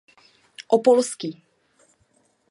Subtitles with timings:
[0.75, 1.29] Opolský.